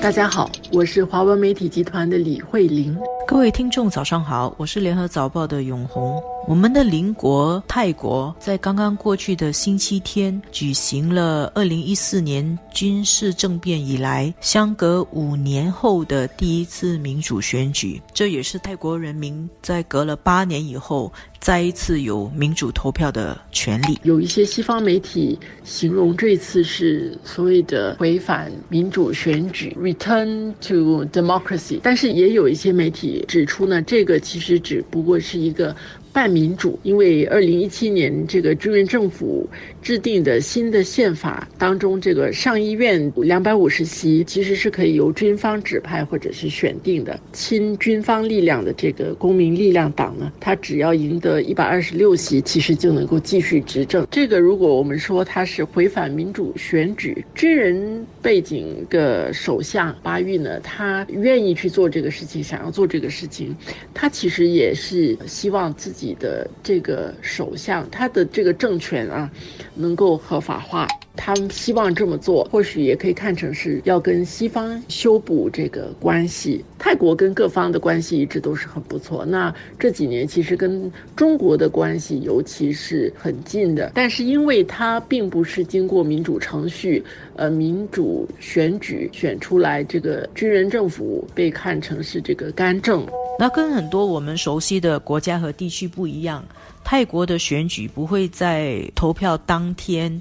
[0.00, 2.96] 大家好，我是华文媒体集团的李慧玲。
[3.26, 6.22] 各位听众，早上好，我是联合早报的永红。
[6.48, 23.96] 我们的邻国泰国在刚刚过去的星期天举行了二零一四年军事政变以来相隔五年后的第一次民主选举，这也是泰国人民在隔了八年以后再一次有民主投票的权利。
[24.02, 35.74] 有一些西方媒体形容这次是所谓的违反民主选举 （Return to Democracy），但是也有一些媒体指出呢，这个其实只不过是一个。
[36.12, 39.48] 半民主，因为二零一七年这个军人政府
[39.80, 47.18] 制定的新的宪法当中，这个上议院两百五十席其实是可以由军方指派或者是选定的。
[47.32, 54.06] 亲军方力量的这个公民力量党呢，他只要赢得一百二十六席，其实就能够继续执政。
[54.10, 63.56] 这个如果我们说他是回返民主选举，军人背景的首相巴育呢，他愿意去做这个事情，想要做这个事情，
[63.94, 66.01] 他其实也是希望自己。
[66.06, 69.30] 己的这个首相，他的这个政权啊，
[69.74, 70.86] 能够合法化。
[71.14, 76.64] 他们希望这么做，或许也可以看成是要跟西方修补这个关系。
[76.78, 79.22] 泰国跟各方的关系一直都是很不错。
[79.22, 87.04] 那这几年其实跟中国的关系尤其是很近的，但是因为它并不是经过民主程序，
[87.36, 93.06] 呃，民主选举选出来，这个军人政府被看成是这个干政。
[93.38, 96.44] 那跟很多我们熟悉的国家和地区不一样，
[96.84, 100.20] 泰国的选举不会在投票当天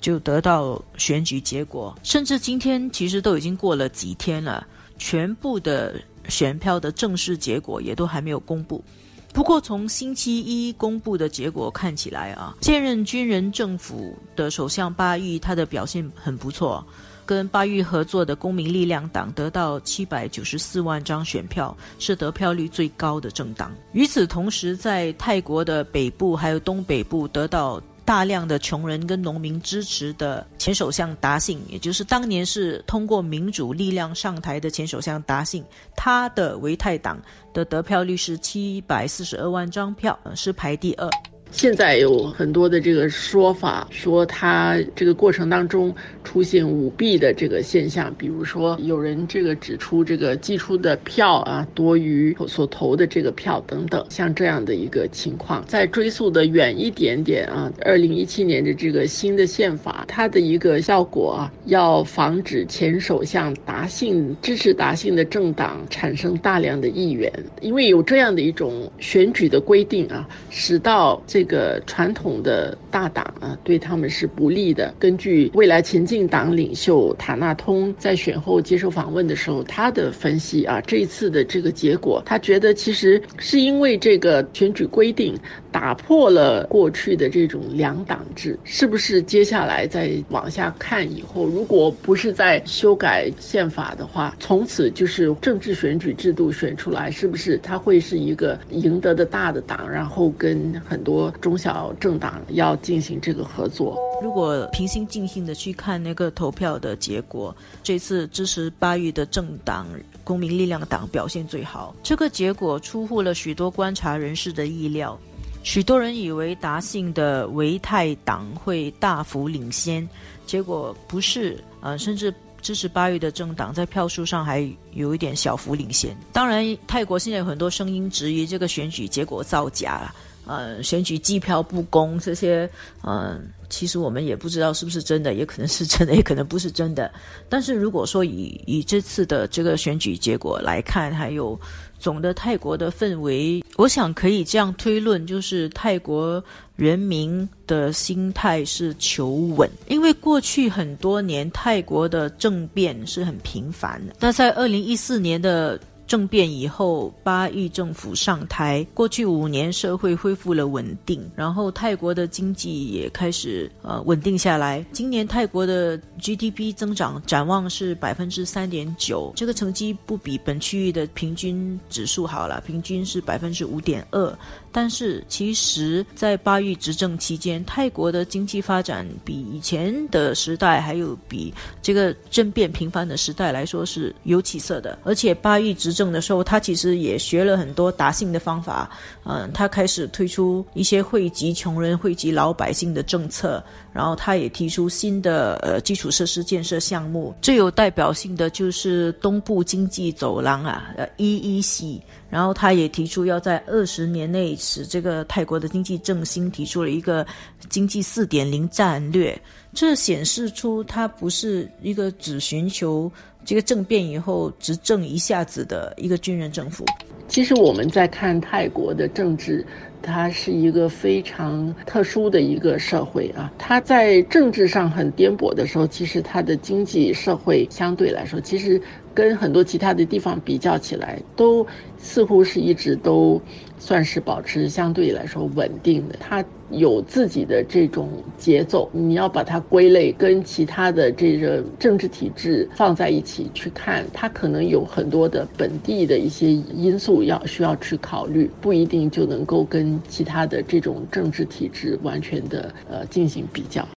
[0.00, 4.66] 就得到选举结果，甚至今天其实都已经过了几天了，
[4.98, 8.84] 全部的选票的正式结果也都还没有公布。
[9.32, 16.84] 不过从星期一公布的结果看起来啊，现任军人政府的首相巴育他的表现很不错。
[17.28, 23.70] 跟巴育合作的公民力量党得到七百九十四万张选票，是得票率最高的政党。
[23.92, 35.62] 与此同时，在泰国的北部还有东北部得到大量的穷人跟农民支持的前首相达信，也就是当年是通过民主力量上台的前首相达信，
[35.94, 37.20] 他的维泰党
[37.52, 41.06] 的得票率是七百四十二万张票，是排第二。
[41.50, 45.92] 现在有很多的这个说法，说他这个过程当中
[46.22, 55.64] 出现舞弊的这个现象，比如说有人这个指出这个寄出的票啊多于所投的这个票等等，像这样的一个情况。
[55.66, 67.32] 再追溯的远一点点啊，二零一七年的这个新的宪法，它的一个效果啊，要防止前首相达信支持达信的政党产生大量的议员，
[67.62, 71.20] 因为有这样的一种选举的规定啊，使到。
[71.38, 74.92] 这个传统的大党啊，对他们是不利的。
[74.98, 85.32] 根据未来前进党领袖塔纳通在选后接受访问的时候，他的分析啊，这一次的这个结果，他觉得其实是因为这个选举规定
[85.70, 88.58] 打破了过去的这种两党制。
[88.64, 101.27] 是不是接下来再往下看以后，如果不是在修改宪法的话，从此就是政治选举制度选出来，是不是他会是一个赢得的大的党，然后跟很多。
[101.32, 103.98] 中小政党要进行这个合作。
[104.22, 109.86] 如果平心静气的去看那个投票的结果，这次支持巴育的政党
[110.24, 111.94] 公民力量党表现最好。
[112.02, 115.16] 这个结果出乎了许多观察人士的意料，
[115.62, 120.08] 许多人以为达信的维泰党会大幅领先，
[120.46, 126.16] 结果不是，呃，甚至支持巴育的政党在票数上还有一点小幅领先。
[126.32, 130.12] 当然，泰国现在有很多声音质疑这个选举结果造假。
[130.48, 132.68] 呃，选举计票不公这些，
[133.04, 137.12] 嗯，其实我们也不知道是不是真的，也可能是真的，也可能不是真的。
[137.50, 141.60] 但是如果说以以这次的这个选举结果来看，还有
[141.98, 146.42] 总的泰国的氛围，我想可以这样推论，就是泰国
[146.76, 154.14] 人民的心态是求稳，因为过去很多年泰国的政变是很频繁的。
[154.18, 155.78] 那在二零一四年的。
[156.08, 164.84] 政变以后，巴育政府上台，过去五年社会恢复了稳定，然后泰国的经济也开始呃稳定下来。
[164.90, 174.38] 今年泰国的 GDP 增长展望是百分之三点九，这个成绩不比本区域的平均指数好了，平均是百分之五点二。
[174.78, 181.52] 但是其实，在巴育执政期间，泰国的经济发展比以前的时代，还有比
[181.82, 184.96] 这个政变频繁的时代来说是有起色的。
[185.02, 188.88] 而且巴育执政的时候，他其实也学了很多达性的方法，
[189.24, 193.60] 嗯，他开始推出一些惠及穷人、惠及老百姓的政策，
[193.92, 201.98] 然后他也提出新的呃基础设施建设项目，最有代表性的就是东部经济走廊啊，呃，EEC。
[202.30, 207.26] 然后他也提出要在二十年内使这个泰国的经济振兴，提出了一个
[207.70, 209.40] 经济四点零战略。
[209.72, 213.10] 这显示出他不是一个只寻求
[213.44, 216.84] 这个政变以后执政一下子的一个军人政府。
[217.28, 219.64] 其实我们在看泰国的政治，
[220.02, 223.52] 它是一个非常特殊的一个社会啊。
[223.58, 228.80] 它在政治上很颠簸的时候，其实它的经济社会相对来说，其实。
[229.14, 231.66] 跟很多其他的地方比较起来，都
[231.96, 233.40] 似乎是一直都
[233.78, 236.16] 算是保持相对来说稳定的。
[236.20, 253.88] 它有自己的这种节奏，你要把它归类跟其他的这个政治体制放在一起去看，它可能有很多的本地的一些因素要需要去考虑，不一定就能够跟其他的这种政治体制完全的呃进行比较。